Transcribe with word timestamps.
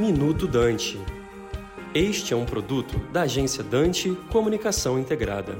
Minuto 0.00 0.48
Dante. 0.48 0.98
Este 1.94 2.32
é 2.32 2.36
um 2.36 2.46
produto 2.46 2.98
da 3.12 3.22
agência 3.22 3.62
Dante 3.62 4.16
Comunicação 4.32 4.98
Integrada. 4.98 5.58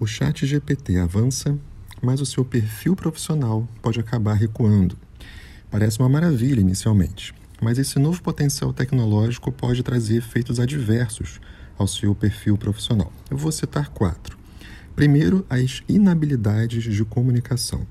O 0.00 0.04
chat 0.04 0.44
GPT 0.44 0.98
avança, 0.98 1.56
mas 2.02 2.20
o 2.20 2.26
seu 2.26 2.44
perfil 2.44 2.96
profissional 2.96 3.68
pode 3.80 4.00
acabar 4.00 4.34
recuando. 4.34 4.98
Parece 5.70 6.00
uma 6.00 6.08
maravilha 6.08 6.60
inicialmente, 6.60 7.32
mas 7.62 7.78
esse 7.78 7.96
novo 8.00 8.20
potencial 8.20 8.72
tecnológico 8.72 9.52
pode 9.52 9.84
trazer 9.84 10.16
efeitos 10.16 10.58
adversos 10.58 11.40
ao 11.78 11.86
seu 11.86 12.16
perfil 12.16 12.58
profissional. 12.58 13.12
Eu 13.30 13.36
vou 13.36 13.52
citar 13.52 13.90
quatro. 13.90 14.36
Primeiro, 14.96 15.46
as 15.48 15.84
inabilidades 15.88 16.82
de 16.82 17.04
comunicação. 17.04 17.86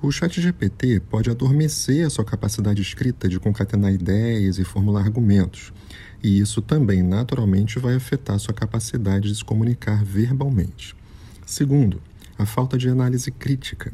O 0.00 0.12
chat 0.12 0.40
GPT 0.40 1.00
pode 1.00 1.28
adormecer 1.28 2.06
a 2.06 2.10
sua 2.10 2.24
capacidade 2.24 2.80
escrita 2.80 3.28
de 3.28 3.40
concatenar 3.40 3.92
ideias 3.92 4.56
e 4.56 4.62
formular 4.62 5.00
argumentos, 5.00 5.72
e 6.22 6.38
isso 6.38 6.62
também 6.62 7.02
naturalmente 7.02 7.80
vai 7.80 7.96
afetar 7.96 8.38
sua 8.38 8.54
capacidade 8.54 9.28
de 9.28 9.34
se 9.34 9.44
comunicar 9.44 10.04
verbalmente. 10.04 10.94
Segundo, 11.44 12.00
a 12.38 12.46
falta 12.46 12.78
de 12.78 12.88
análise 12.88 13.32
crítica. 13.32 13.92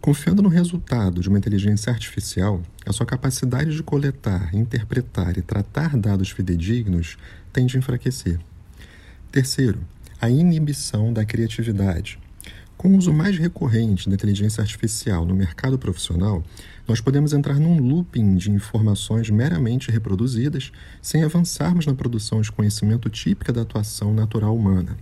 Confiando 0.00 0.40
no 0.40 0.48
resultado 0.48 1.20
de 1.20 1.28
uma 1.28 1.36
inteligência 1.36 1.92
artificial, 1.92 2.62
a 2.86 2.92
sua 2.92 3.04
capacidade 3.04 3.76
de 3.76 3.82
coletar, 3.82 4.54
interpretar 4.54 5.36
e 5.36 5.42
tratar 5.42 5.94
dados 5.94 6.30
fidedignos 6.30 7.18
tende 7.52 7.76
a 7.76 7.80
enfraquecer. 7.80 8.40
Terceiro, 9.30 9.80
a 10.18 10.30
inibição 10.30 11.12
da 11.12 11.22
criatividade. 11.22 12.18
Com 12.84 12.90
o 12.90 12.98
uso 12.98 13.14
mais 13.14 13.38
recorrente 13.38 14.10
da 14.10 14.14
inteligência 14.14 14.60
artificial 14.60 15.24
no 15.24 15.34
mercado 15.34 15.78
profissional, 15.78 16.44
nós 16.86 17.00
podemos 17.00 17.32
entrar 17.32 17.58
num 17.58 17.80
looping 17.80 18.36
de 18.36 18.50
informações 18.50 19.30
meramente 19.30 19.90
reproduzidas 19.90 20.70
sem 21.00 21.24
avançarmos 21.24 21.86
na 21.86 21.94
produção 21.94 22.42
de 22.42 22.52
conhecimento 22.52 23.08
típica 23.08 23.54
da 23.54 23.62
atuação 23.62 24.12
natural 24.12 24.54
humana. 24.54 24.98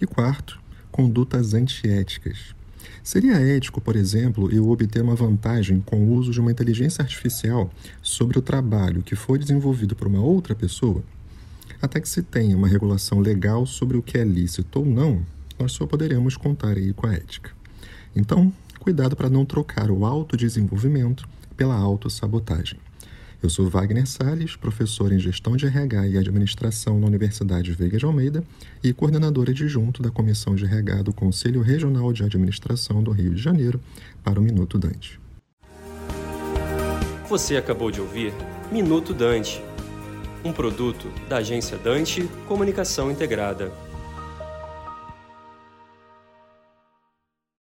E 0.00 0.06
quarto, 0.06 0.60
condutas 0.92 1.52
antiéticas. 1.52 2.54
Seria 3.02 3.40
ético, 3.40 3.80
por 3.80 3.96
exemplo, 3.96 4.48
eu 4.52 4.70
obter 4.70 5.02
uma 5.02 5.16
vantagem 5.16 5.80
com 5.80 5.96
o 5.96 6.14
uso 6.14 6.30
de 6.30 6.40
uma 6.40 6.52
inteligência 6.52 7.02
artificial 7.02 7.72
sobre 8.00 8.38
o 8.38 8.42
trabalho 8.42 9.02
que 9.02 9.16
foi 9.16 9.36
desenvolvido 9.36 9.96
por 9.96 10.06
uma 10.06 10.20
outra 10.20 10.54
pessoa? 10.54 11.02
Até 11.82 12.00
que 12.00 12.08
se 12.08 12.22
tenha 12.22 12.56
uma 12.56 12.68
regulação 12.68 13.18
legal 13.18 13.66
sobre 13.66 13.96
o 13.96 14.02
que 14.02 14.16
é 14.16 14.22
lícito 14.22 14.78
ou 14.78 14.86
não, 14.86 15.26
nós 15.58 15.72
só 15.72 15.86
poderemos 15.86 16.36
contar 16.36 16.76
aí 16.76 16.92
com 16.92 17.06
a 17.06 17.14
ética. 17.14 17.50
Então, 18.14 18.52
cuidado 18.78 19.16
para 19.16 19.30
não 19.30 19.44
trocar 19.44 19.90
o 19.90 20.04
autodesenvolvimento 20.04 21.28
pela 21.56 21.74
autossabotagem. 21.74 22.78
Eu 23.42 23.50
sou 23.50 23.68
Wagner 23.68 24.06
Sales, 24.06 24.56
professor 24.56 25.12
em 25.12 25.18
Gestão 25.18 25.56
de 25.56 25.66
RH 25.66 26.06
e 26.08 26.18
Administração 26.18 26.98
na 26.98 27.06
Universidade 27.06 27.70
Veiga 27.72 27.98
de 27.98 28.04
Almeida 28.04 28.42
e 28.82 28.92
coordenador 28.92 29.50
adjunto 29.50 30.02
da 30.02 30.10
Comissão 30.10 30.54
de 30.54 30.64
RH 30.64 31.02
do 31.02 31.12
Conselho 31.12 31.60
Regional 31.60 32.12
de 32.12 32.24
Administração 32.24 33.02
do 33.02 33.10
Rio 33.10 33.34
de 33.34 33.42
Janeiro 33.42 33.80
para 34.24 34.40
o 34.40 34.42
Minuto 34.42 34.78
Dante. 34.78 35.20
Você 37.28 37.56
acabou 37.56 37.90
de 37.90 38.00
ouvir 38.00 38.32
Minuto 38.72 39.12
Dante, 39.12 39.62
um 40.44 40.52
produto 40.52 41.08
da 41.28 41.36
agência 41.36 41.76
Dante 41.76 42.28
Comunicação 42.48 43.10
Integrada. 43.10 43.70